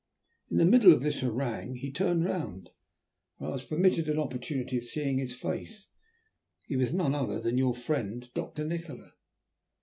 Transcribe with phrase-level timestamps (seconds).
[0.49, 2.71] In the middle of this harangue he turned round,
[3.37, 5.89] and I was permitted an opportunity of seeing his face.
[6.65, 9.11] He was none other than your friend, Doctor Nikola."